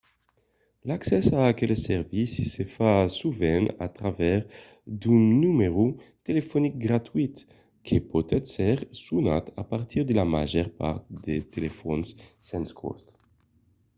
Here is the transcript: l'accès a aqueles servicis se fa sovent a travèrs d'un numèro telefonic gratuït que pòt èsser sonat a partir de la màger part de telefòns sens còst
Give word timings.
l'accès 0.89 1.25
a 1.39 1.45
aqueles 1.51 1.83
servicis 1.91 2.47
se 2.55 2.63
fa 2.75 2.93
sovent 3.19 3.67
a 3.85 3.87
travèrs 3.97 4.43
d'un 5.01 5.23
numèro 5.43 5.85
telefonic 6.27 6.73
gratuït 6.87 7.35
que 7.85 7.97
pòt 8.09 8.27
èsser 8.39 8.77
sonat 9.05 9.45
a 9.61 9.63
partir 9.73 10.01
de 10.05 10.13
la 10.19 10.25
màger 10.35 10.67
part 10.79 11.01
de 11.25 11.35
telefòns 11.55 12.07
sens 12.47 12.69
còst 12.81 13.05